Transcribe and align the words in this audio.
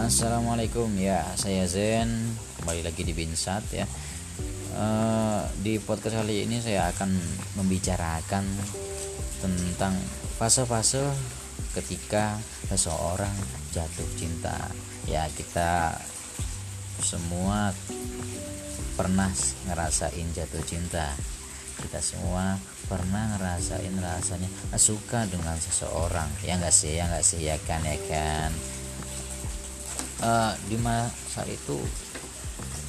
Assalamualaikum. 0.00 0.96
Ya 0.96 1.28
saya 1.36 1.68
Zen. 1.68 2.08
Kembali 2.56 2.80
lagi 2.80 3.04
di 3.04 3.12
Binsat 3.12 3.60
ya. 3.68 3.84
Uh, 4.72 5.44
di 5.60 5.76
podcast 5.76 6.16
kali 6.16 6.48
ini 6.48 6.56
saya 6.56 6.88
akan 6.88 7.12
membicarakan 7.60 8.48
tentang 9.44 9.92
fase-fase 10.40 11.04
ketika 11.76 12.40
seseorang 12.72 13.32
jatuh 13.76 14.08
cinta. 14.16 14.72
Ya 15.04 15.28
kita 15.36 15.92
semua 17.04 17.76
pernah 18.96 19.28
ngerasain 19.68 20.32
jatuh 20.32 20.64
cinta. 20.64 21.12
Kita 21.76 22.00
semua 22.00 22.56
pernah 22.88 23.36
ngerasain 23.36 23.92
rasanya 24.00 24.48
suka 24.80 25.28
dengan 25.28 25.60
seseorang. 25.60 26.32
Ya 26.40 26.56
enggak 26.56 26.72
sih? 26.72 26.96
Ya 26.96 27.04
enggak 27.04 27.24
sih? 27.28 27.44
Ya 27.44 27.60
kan? 27.68 27.84
Ya 27.84 28.00
kan 28.08 28.79
uh, 30.24 30.52
di 30.68 30.76
masa 30.80 31.44
itu 31.48 31.76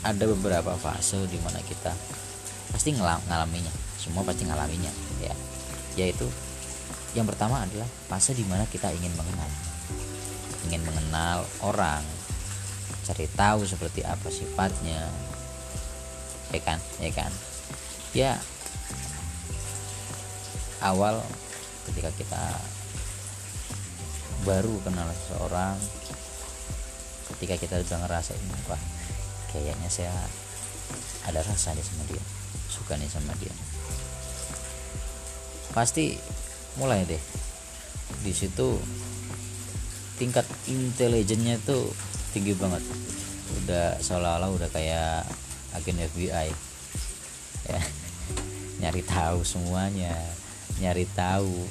ada 0.01 0.25
beberapa 0.25 0.73
fase 0.77 1.17
di 1.29 1.37
mana 1.41 1.61
kita 1.65 1.93
pasti 2.73 2.95
ngalaminya. 2.95 3.71
Semua 3.99 4.25
pasti 4.25 4.47
ngalaminya 4.47 4.91
ya. 5.21 5.35
Yaitu 5.99 6.25
yang 7.11 7.27
pertama 7.27 7.61
adalah 7.63 7.87
fase 8.07 8.31
di 8.33 8.43
mana 8.47 8.63
kita 8.67 8.89
ingin 8.91 9.13
mengenal. 9.13 9.49
Ingin 10.69 10.81
mengenal 10.87 11.43
orang 11.63 12.03
cari 13.01 13.25
tahu 13.33 13.65
seperti 13.65 14.05
apa 14.05 14.29
sifatnya 14.29 15.09
ya 16.53 16.61
kan 16.61 16.79
ya 17.01 17.11
kan? 17.11 17.31
Ya 18.11 18.31
awal 20.81 21.21
ketika 21.91 22.09
kita 22.17 22.43
baru 24.41 24.73
kenal 24.81 25.05
seseorang 25.13 25.77
ketika 27.41 27.57
kita 27.57 27.81
udah 27.81 27.97
ngerasain 28.05 28.45
wah 28.69 28.77
kayaknya 29.49 29.89
saya 29.89 30.13
ada 31.25 31.41
rasa 31.41 31.73
nih 31.73 31.81
sama 31.81 32.05
dia 32.05 32.21
suka 32.71 32.95
nih 32.95 33.11
sama 33.11 33.35
dia. 33.35 33.51
Pasti 35.75 36.15
mulai 36.79 37.03
deh. 37.03 37.19
Di 38.23 38.31
situ 38.31 38.79
tingkat 40.15 40.47
intelijennya 40.71 41.59
tuh 41.67 41.91
tinggi 42.31 42.55
banget. 42.55 42.83
Udah 43.63 43.99
seolah-olah 43.99 44.49
udah 44.55 44.69
kayak 44.71 45.27
agen 45.75 45.99
FBI 45.99 46.49
ya 47.61 47.79
nyari 48.83 49.05
tahu 49.07 49.39
semuanya 49.45 50.11
nyari 50.83 51.07
tahu 51.15 51.63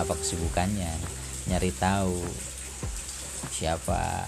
apa 0.00 0.16
kesibukannya 0.16 0.88
nyari 1.50 1.68
tahu 1.76 2.16
siapa 3.52 4.24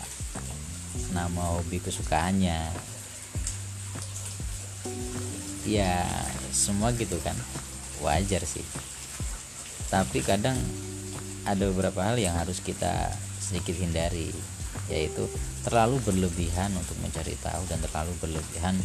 nama 1.17 1.57
hobi 1.57 1.81
kesukaannya. 1.81 2.61
Ya 5.65 6.05
semua 6.53 6.93
gitu 6.93 7.17
kan. 7.25 7.35
Wajar 8.05 8.45
sih. 8.45 8.63
Tapi 9.89 10.21
kadang 10.21 10.61
ada 11.49 11.65
beberapa 11.73 12.05
hal 12.05 12.21
yang 12.21 12.37
harus 12.37 12.61
kita 12.61 13.17
sedikit 13.41 13.79
hindari 13.79 14.35
yaitu 14.93 15.25
terlalu 15.65 15.99
berlebihan 16.05 16.71
untuk 16.77 16.95
mencari 17.01 17.35
tahu 17.41 17.63
dan 17.67 17.81
terlalu 17.81 18.13
berlebihan 18.21 18.77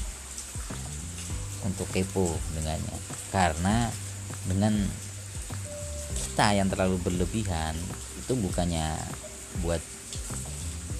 untuk 1.68 1.86
kepo 1.92 2.32
dengannya. 2.58 2.96
Karena 3.30 3.92
dengan 4.48 4.74
kita 6.16 6.56
yang 6.58 6.72
terlalu 6.72 6.98
berlebihan 7.04 7.76
itu 8.18 8.34
bukannya 8.40 8.98
buat 9.62 9.84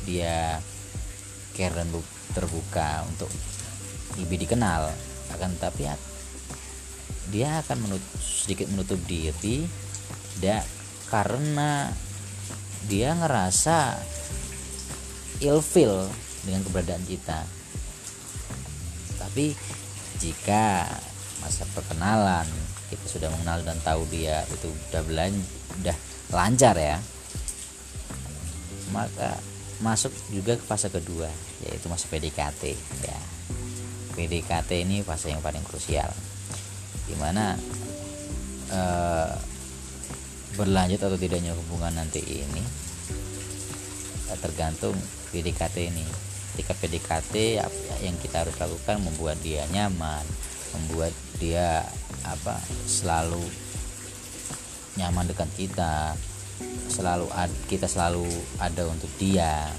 dia 0.06 0.60
care 1.56 1.76
dan 1.76 1.88
terbuka 2.32 3.04
untuk 3.08 3.30
lebih 4.20 4.48
dikenal. 4.48 4.92
Akan 5.32 5.56
tapi 5.60 5.88
ya, 5.88 5.96
dia 7.32 7.64
akan 7.64 7.78
menut, 7.88 8.04
sedikit 8.20 8.68
menutup 8.72 9.00
diri 9.08 9.64
tidak 10.38 10.64
karena 11.08 11.92
dia 12.90 13.14
ngerasa 13.14 14.00
ilfil 15.44 16.10
dengan 16.44 16.62
keberadaan 16.68 17.06
kita. 17.08 17.40
Tapi 19.22 19.54
jika 20.20 20.86
masa 21.42 21.66
perkenalan 21.74 22.46
kita 22.94 23.06
sudah 23.08 23.30
mengenal 23.34 23.66
dan 23.66 23.80
tahu 23.82 24.06
dia 24.14 24.46
itu 24.46 24.70
udah 24.70 25.02
belan 25.10 25.34
udah 25.82 25.98
lancar 26.30 26.76
ya 26.78 27.02
maka 28.94 29.40
masuk 29.82 30.14
juga 30.30 30.56
ke 30.56 30.64
fase 30.64 30.88
kedua 30.94 31.28
yaitu 31.66 31.90
masa 31.90 32.06
PDKT 32.08 32.64
ya. 33.02 33.20
PDKT 34.14 34.86
ini 34.86 35.02
fase 35.02 35.34
yang 35.34 35.42
paling 35.42 35.66
krusial 35.66 36.10
di 37.10 37.16
mana 37.18 37.58
eh, 38.70 39.34
berlanjut 40.56 41.02
atau 41.02 41.18
tidaknya 41.18 41.58
hubungan 41.58 41.98
nanti 41.98 42.22
ini 42.22 42.64
eh, 44.30 44.38
tergantung 44.40 44.94
PDKT 45.34 45.78
ini. 45.90 46.06
Ketika 46.52 46.76
PDKT 46.78 47.64
yang 48.04 48.16
kita 48.20 48.44
harus 48.44 48.56
lakukan 48.60 49.00
membuat 49.02 49.40
dia 49.40 49.64
nyaman 49.72 50.24
membuat 50.72 51.12
dia 51.40 51.84
apa 52.28 52.60
selalu 52.88 53.42
nyaman 55.00 55.28
dekat 55.32 55.48
kita 55.56 56.16
selalu 56.92 57.28
ad, 57.32 57.52
kita 57.72 57.88
selalu 57.88 58.28
ada 58.60 58.84
untuk 58.88 59.10
dia. 59.16 59.72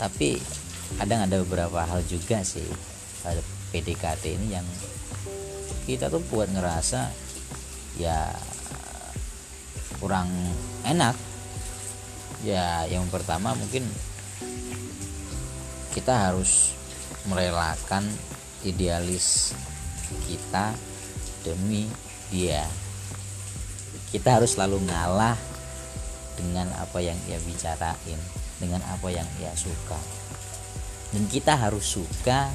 Tapi 0.00 0.40
kadang 0.98 1.28
ada 1.28 1.40
beberapa 1.44 1.84
hal 1.84 2.02
juga 2.08 2.40
sih 2.42 2.66
pada 3.22 3.38
PDKT 3.70 4.36
ini 4.40 4.56
yang 4.56 4.66
kita 5.86 6.08
tuh 6.08 6.22
buat 6.32 6.48
ngerasa 6.50 7.12
ya 8.00 8.32
kurang 10.00 10.32
enak. 10.88 11.14
Ya 12.42 12.82
yang 12.90 13.06
pertama 13.06 13.54
mungkin 13.54 13.86
kita 15.94 16.32
harus 16.32 16.74
merelakan 17.30 18.02
idealis 18.66 19.54
kita 20.26 20.74
demi 21.46 21.86
dia 22.32 22.66
kita 24.12 24.36
harus 24.36 24.52
selalu 24.52 24.84
ngalah 24.92 25.40
dengan 26.36 26.68
apa 26.76 27.00
yang 27.00 27.16
ia 27.24 27.40
bicarain 27.48 28.20
dengan 28.60 28.84
apa 28.92 29.08
yang 29.08 29.24
ia 29.40 29.48
suka. 29.56 29.96
Dan 31.16 31.24
kita 31.32 31.56
harus 31.56 31.96
suka 31.96 32.52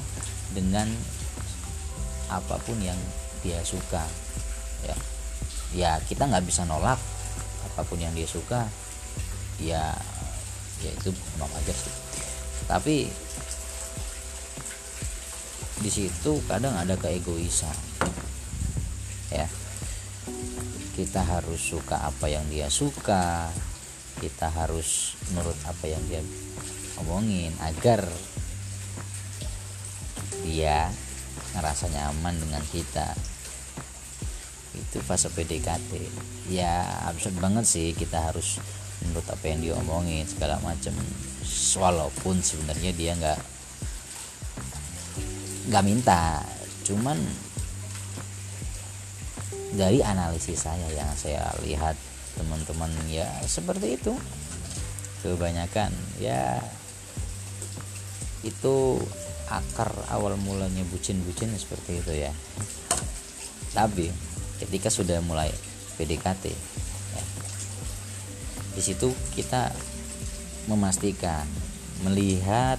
dengan 0.54 0.86
apa 2.30 2.62
pun 2.62 2.78
yang 2.78 2.96
dia 3.42 3.58
suka. 3.66 4.06
Ya 4.86 4.96
ya 5.74 5.90
kita 6.06 6.30
nggak 6.30 6.46
bisa 6.46 6.62
nolak 6.62 6.96
apa 7.74 7.82
pun 7.82 7.98
yang 7.98 8.14
dia 8.14 8.30
suka. 8.30 8.62
Ya 9.58 9.98
ya 10.78 10.90
itu 10.94 11.10
memang 11.34 11.50
aja 11.58 11.74
sih. 11.74 11.94
Tapi 12.70 13.10
di 15.82 15.90
situ 15.90 16.38
kadang 16.46 16.78
ada 16.78 16.94
keegoisan. 16.94 17.74
Ya 19.34 19.50
kita 20.98 21.22
harus 21.22 21.62
suka 21.62 22.02
apa 22.02 22.26
yang 22.26 22.42
dia 22.50 22.66
suka. 22.66 23.46
Kita 24.18 24.50
harus 24.50 25.14
menurut 25.30 25.54
apa 25.62 25.86
yang 25.86 26.02
dia 26.10 26.18
omongin 26.98 27.54
agar 27.62 28.02
dia 30.42 30.90
ngerasa 31.54 31.86
nyaman 31.94 32.34
dengan 32.42 32.58
kita. 32.74 33.14
Itu 34.74 34.98
fase 35.06 35.30
PDKT 35.30 36.02
ya 36.50 36.82
absurd 37.06 37.38
banget 37.38 37.62
sih. 37.62 37.94
Kita 37.94 38.18
harus 38.18 38.58
menurut 39.06 39.30
apa 39.30 39.44
yang 39.46 39.62
dia 39.62 39.74
omongin 39.78 40.26
segala 40.26 40.58
macam 40.66 40.98
walaupun 41.78 42.42
sebenarnya 42.42 42.90
dia 42.98 43.14
nggak 43.14 43.40
nggak 45.70 45.84
minta. 45.86 46.42
Cuman 46.82 47.22
dari 49.74 50.00
analisis 50.00 50.64
saya 50.64 50.88
yang 50.94 51.10
saya 51.18 51.52
lihat 51.64 51.98
teman-teman 52.38 52.88
ya 53.10 53.26
seperti 53.44 53.98
itu. 53.98 54.14
Kebanyakan 55.18 55.90
ya 56.22 56.62
itu 58.46 59.02
akar 59.50 59.90
awal 60.12 60.38
mulanya 60.38 60.86
bucin-bucin 60.88 61.50
seperti 61.58 61.98
itu 62.00 62.12
ya. 62.14 62.32
Tapi 63.74 64.08
ketika 64.62 64.88
sudah 64.88 65.18
mulai 65.24 65.50
PDKT 65.98 66.44
ya, 67.14 67.22
di 68.78 68.82
situ 68.82 69.10
kita 69.34 69.74
memastikan 70.70 71.48
melihat 72.06 72.78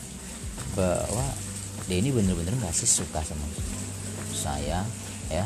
bahwa 0.78 1.26
dia 1.90 1.98
ini 2.00 2.14
bener-bener 2.14 2.54
nggak 2.56 2.72
sih 2.72 2.88
suka 2.88 3.20
sama 3.26 3.44
saya 4.32 4.86
ya. 5.28 5.46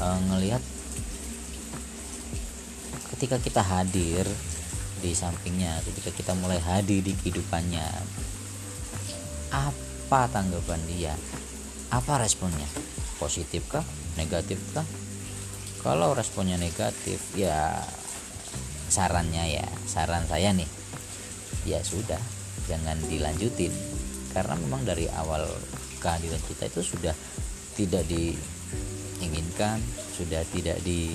E, 0.00 0.06
ngelihat 0.32 0.62
ketika 3.14 3.38
kita 3.38 3.62
hadir 3.62 4.26
di 4.98 5.14
sampingnya 5.14 5.78
ketika 5.86 6.10
kita 6.10 6.32
mulai 6.34 6.58
hadir 6.58 7.04
di 7.04 7.14
kehidupannya 7.14 7.86
apa 9.54 10.26
tanggapan 10.34 10.82
dia? 10.90 11.14
Apa 11.94 12.18
responnya? 12.18 12.66
Positif 13.22 13.70
kah? 13.70 13.86
Negatif 14.18 14.58
kah? 14.74 14.82
Kalau 15.78 16.10
responnya 16.10 16.58
negatif 16.58 17.22
ya 17.38 17.78
sarannya 18.90 19.62
ya 19.62 19.66
saran 19.86 20.26
saya 20.26 20.50
nih 20.50 20.66
ya 21.70 21.78
sudah 21.86 22.18
jangan 22.66 22.98
dilanjutin. 23.06 23.70
Karena 24.34 24.58
memang 24.58 24.82
dari 24.82 25.06
awal 25.14 25.46
kehadiran 26.02 26.42
kita 26.50 26.66
itu 26.66 26.82
sudah 26.82 27.14
tidak 27.78 28.02
diinginkan 28.10 29.78
sudah 30.14 30.42
tidak 30.50 30.78
di 30.82 31.14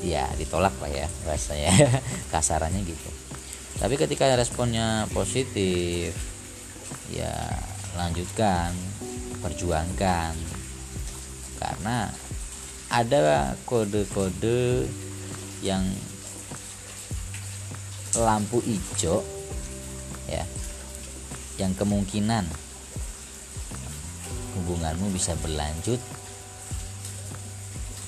ya 0.00 0.24
ditolak 0.40 0.72
lah 0.80 0.88
ya 0.88 1.06
rasanya. 1.28 1.72
Kasarannya 2.32 2.80
gitu. 2.88 3.10
Tapi 3.76 3.94
ketika 4.00 4.32
responnya 4.32 5.04
positif 5.12 6.16
ya 7.12 7.32
lanjutkan 8.00 8.72
perjuangkan. 9.44 10.32
Karena 11.60 12.10
ada 12.92 13.54
kode-kode 13.68 14.90
yang 15.62 15.86
lampu 18.12 18.60
hijau 18.60 19.24
ya 20.28 20.44
yang 21.56 21.72
kemungkinan 21.72 22.44
hubunganmu 24.52 25.08
bisa 25.16 25.32
berlanjut 25.40 25.96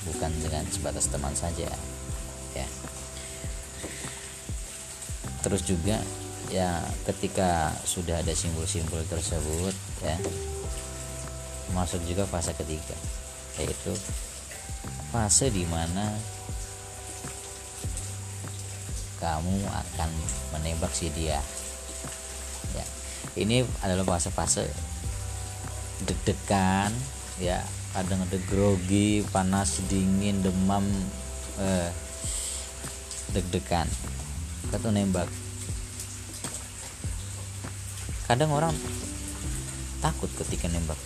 bukan 0.05 0.31
dengan 0.41 0.63
sebatas 0.69 1.09
teman 1.09 1.33
saja 1.33 1.69
ya. 2.53 2.67
Terus 5.41 5.61
juga 5.65 6.01
ya 6.53 6.81
ketika 7.09 7.73
sudah 7.85 8.21
ada 8.21 8.33
simbol-simbol 8.37 9.01
tersebut 9.09 9.73
ya 10.05 10.17
masuk 11.73 11.99
juga 12.05 12.29
fase 12.29 12.53
ketiga 12.53 12.93
yaitu 13.57 13.93
fase 15.09 15.49
di 15.49 15.65
mana 15.65 16.13
kamu 19.17 19.57
akan 19.65 20.09
menembak 20.53 20.93
si 20.93 21.09
dia 21.13 21.41
ya. 22.77 22.85
Ini 23.33 23.65
adalah 23.81 24.05
fase-fase 24.05 24.69
deg-degan 26.05 26.93
ya 27.41 27.63
kadang 27.95 28.27
ada 28.27 28.35
grogi 28.51 29.23
panas 29.31 29.79
dingin 29.87 30.43
demam 30.43 30.83
eh, 31.63 31.87
deg-degan. 33.31 33.87
Kita 34.67 34.91
nembak. 34.91 35.31
Kadang 38.27 38.51
orang 38.51 38.75
takut 40.03 40.27
ketika 40.43 40.67
nembak. 40.67 40.99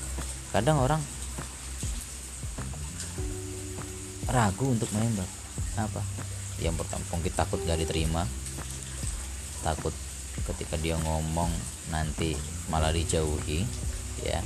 Kadang 0.49 0.81
orang 0.81 1.01
ragu 4.25 4.73
untuk 4.73 4.89
menembak. 4.97 5.29
Apa 5.77 6.01
yang 6.57 6.73
pertama 6.73 7.05
mungkin 7.13 7.33
takut 7.37 7.61
gak 7.69 7.77
diterima. 7.77 8.25
Takut 9.61 9.93
ketika 10.49 10.73
dia 10.81 10.97
ngomong 10.97 11.53
nanti 11.93 12.33
malah 12.73 12.89
dijauhi 12.89 13.61
ya 14.25 14.41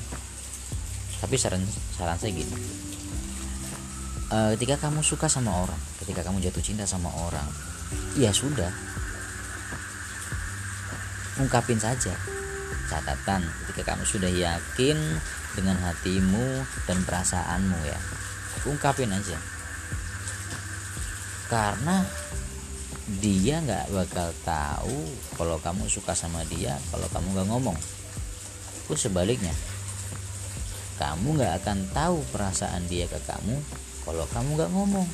tapi 1.20 1.36
saran 1.38 1.62
saran 1.94 2.18
saya 2.18 2.32
gini. 2.34 2.56
E, 4.32 4.38
ketika 4.58 4.88
kamu 4.90 5.06
suka 5.06 5.30
sama 5.30 5.54
orang 5.54 5.82
ketika 6.04 6.26
kamu 6.26 6.42
jatuh 6.42 6.64
cinta 6.64 6.86
sama 6.88 7.10
orang 7.14 7.46
ya 8.18 8.34
sudah. 8.34 8.70
Ungkapin 11.34 11.82
saja 11.82 12.14
catatan 12.90 13.42
ketika 13.66 13.94
kamu 13.94 14.06
sudah 14.06 14.30
yakin 14.30 14.98
dengan 15.58 15.78
hatimu 15.82 16.62
dan 16.86 17.02
perasaanmu 17.06 17.80
ya. 17.90 18.00
Ungkapin 18.70 19.10
aja. 19.10 19.38
Karena 21.50 22.06
dia 23.20 23.60
nggak 23.60 23.92
bakal 23.92 24.30
tahu 24.48 25.00
kalau 25.36 25.58
kamu 25.60 25.90
suka 25.92 26.16
sama 26.16 26.46
dia 26.48 26.78
kalau 26.94 27.10
kamu 27.10 27.28
nggak 27.34 27.50
ngomong. 27.50 27.78
Itu 28.86 29.10
sebaliknya 29.10 29.52
kamu 30.98 31.42
gak 31.42 31.54
akan 31.64 31.78
tahu 31.92 32.18
perasaan 32.30 32.86
dia 32.86 33.10
ke 33.10 33.18
kamu 33.26 33.56
kalau 34.04 34.26
kamu 34.30 34.50
gak 34.60 34.72
ngomong. 34.72 35.08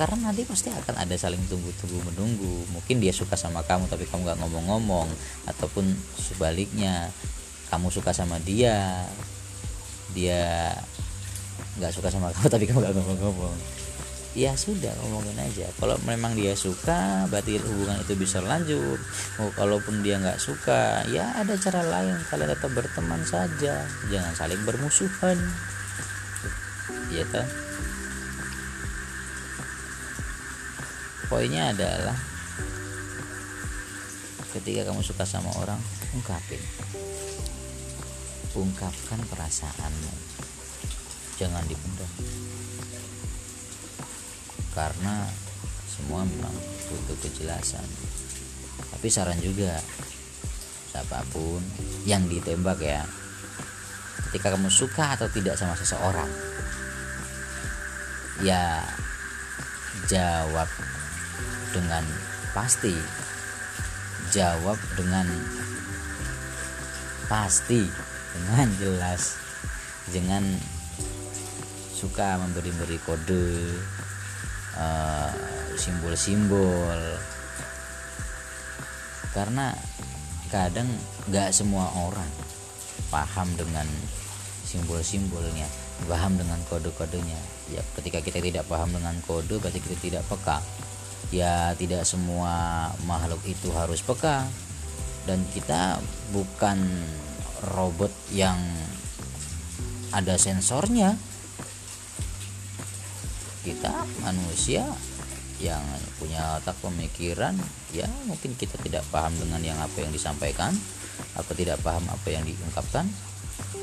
Karena 0.00 0.32
nanti 0.32 0.48
pasti 0.48 0.72
akan 0.72 0.96
ada 0.96 1.12
saling 1.12 1.44
tunggu-tunggu 1.44 2.00
menunggu. 2.08 2.64
Mungkin 2.72 3.04
dia 3.04 3.12
suka 3.12 3.36
sama 3.36 3.60
kamu 3.60 3.84
tapi 3.90 4.08
kamu 4.08 4.32
gak 4.32 4.40
ngomong-ngomong. 4.40 5.08
Ataupun 5.44 5.84
sebaliknya 6.16 7.12
kamu 7.68 7.92
suka 7.92 8.10
sama 8.16 8.40
dia 8.42 9.04
dia 10.10 10.74
nggak 11.78 11.94
suka 11.94 12.10
sama 12.10 12.34
kamu 12.34 12.46
tapi 12.58 12.64
kamu 12.66 12.82
gak 12.82 12.94
ngomong-ngomong 12.98 13.54
ya 14.38 14.54
sudah 14.54 14.94
ngomongin 15.02 15.38
aja. 15.42 15.66
Kalau 15.74 15.98
memang 16.06 16.38
dia 16.38 16.54
suka 16.54 17.26
berarti 17.26 17.58
hubungan 17.58 17.98
itu 17.98 18.14
bisa 18.14 18.38
lanjut. 18.38 18.98
Oh 19.42 19.50
kalaupun 19.58 20.06
dia 20.06 20.22
nggak 20.22 20.38
suka 20.38 21.02
ya 21.10 21.34
ada 21.34 21.58
cara 21.58 21.82
lain. 21.82 22.14
Kalian 22.30 22.50
tetap 22.54 22.70
berteman 22.70 23.22
saja. 23.26 23.82
Jangan 24.06 24.32
saling 24.38 24.62
bermusuhan. 24.62 25.38
Ya 27.10 27.26
toh? 27.26 27.48
Poinnya 31.26 31.70
adalah 31.70 32.18
ketika 34.50 34.90
kamu 34.90 35.02
suka 35.02 35.26
sama 35.26 35.50
orang 35.58 35.78
ungkapin. 36.14 36.62
Ungkapkan 38.50 39.22
perasaanmu. 39.30 40.14
Jangan 41.38 41.64
dipendam 41.70 42.10
karena 44.74 45.26
semua 45.90 46.22
memang 46.24 46.54
butuh 46.90 47.18
kejelasan. 47.26 47.84
Tapi 48.94 49.06
saran 49.10 49.38
juga 49.42 49.78
siapa 50.90 51.22
pun 51.30 51.62
yang 52.02 52.26
ditembak 52.26 52.82
ya 52.82 53.06
ketika 54.30 54.54
kamu 54.54 54.70
suka 54.70 55.14
atau 55.14 55.30
tidak 55.30 55.54
sama 55.54 55.78
seseorang 55.78 56.26
ya 58.40 58.80
jawab 60.08 60.68
dengan 61.70 62.04
pasti. 62.56 62.94
Jawab 64.30 64.78
dengan 64.94 65.26
pasti 67.26 67.82
dengan 68.34 68.68
jelas. 68.78 69.34
Jangan 70.14 70.46
suka 71.94 72.38
memberi-beri 72.38 72.98
kode 73.02 73.76
simbol-simbol. 75.76 77.00
Uh, 77.00 77.18
karena 79.30 79.70
kadang 80.50 80.90
nggak 81.30 81.54
semua 81.54 81.86
orang 81.94 82.26
paham 83.14 83.46
dengan 83.54 83.86
simbol-simbolnya 84.66 85.66
paham 86.08 86.38
dengan 86.38 86.56
kode-kodenya. 86.70 87.40
Ya 87.68 87.82
ketika 87.98 88.24
kita 88.24 88.38
tidak 88.40 88.64
paham 88.70 88.94
dengan 88.94 89.16
kode 89.26 89.60
berarti 89.60 89.80
kita 89.82 89.96
tidak 90.00 90.22
peka. 90.30 90.62
Ya 91.34 91.76
tidak 91.76 92.08
semua 92.08 92.88
makhluk 93.04 93.42
itu 93.44 93.68
harus 93.74 94.00
peka. 94.00 94.46
Dan 95.28 95.44
kita 95.52 96.00
bukan 96.32 96.80
robot 97.76 98.10
yang 98.32 98.56
ada 100.10 100.40
sensornya 100.40 101.14
kita 103.60 104.08
manusia 104.24 104.88
yang 105.60 105.84
punya 106.16 106.56
otak 106.56 106.72
pemikiran 106.80 107.52
ya 107.92 108.08
mungkin 108.24 108.56
kita 108.56 108.80
tidak 108.80 109.04
paham 109.12 109.36
dengan 109.36 109.60
yang 109.60 109.76
apa 109.76 110.00
yang 110.00 110.08
disampaikan 110.08 110.72
atau 111.36 111.52
tidak 111.52 111.76
paham 111.84 112.00
apa 112.08 112.28
yang 112.32 112.40
diungkapkan 112.48 113.04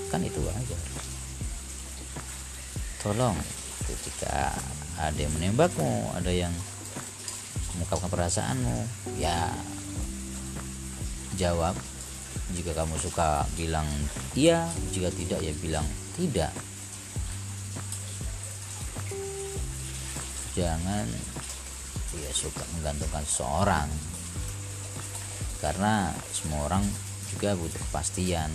kan 0.10 0.22
itu 0.25 0.41
aja. 0.41 0.77
Tolong 3.05 3.38
ketika 3.86 4.57
ada 4.98 5.19
yang 5.19 5.29
menembakmu 5.38 6.17
ada 6.17 6.34
yang 6.34 6.51
mengungkapkan 7.77 8.10
perasaanmu 8.10 8.77
ya 9.22 9.53
jawab. 11.38 11.77
Jika 12.48 12.72
kamu 12.74 12.96
suka 12.98 13.43
bilang 13.60 13.86
iya 14.34 14.65
jika 14.96 15.12
tidak 15.13 15.43
ya 15.43 15.53
bilang 15.60 15.86
tidak 16.15 16.50
jangan 20.58 21.06
ya 22.18 22.32
suka 22.34 22.66
menggantungkan 22.74 23.22
seseorang. 23.22 23.86
Karena 25.62 26.10
semua 26.34 26.66
orang 26.66 26.82
juga 27.30 27.54
butuh 27.54 27.78
kepastian. 27.90 28.50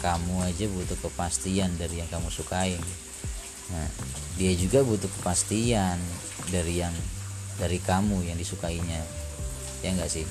Kamu 0.00 0.48
aja 0.48 0.64
butuh 0.72 0.96
kepastian 0.96 1.76
dari 1.76 2.00
yang 2.00 2.08
kamu 2.08 2.32
sukai. 2.32 2.80
Nah, 3.68 3.88
dia 4.40 4.56
juga 4.56 4.80
butuh 4.80 5.12
kepastian 5.20 6.00
dari 6.48 6.80
yang 6.80 6.92
dari 7.60 7.76
kamu 7.76 8.24
yang 8.24 8.40
disukainya. 8.40 9.04
Ya 9.84 9.92
enggak 9.92 10.08
sih? 10.08 10.24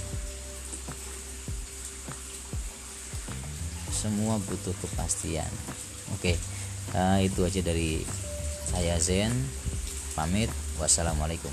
Semua 3.94 4.42
butuh 4.42 4.74
kepastian. 4.82 5.50
Oke 6.18 6.34
uh, 6.94 7.20
itu 7.22 7.46
aja 7.46 7.62
dari 7.62 8.02
saya 8.70 8.98
Zen. 8.98 9.34
Pamit 10.18 10.50
wassalamualaikum 10.80 11.52